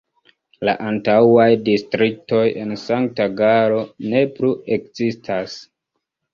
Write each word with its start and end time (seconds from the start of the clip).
La 0.69 0.73
antaŭaj 0.91 1.45
distriktoj 1.67 2.41
en 2.63 2.75
Sankt-Galo 2.87 3.85
ne 4.17 4.25
plu 4.41 4.53
ekzistas. 4.81 5.63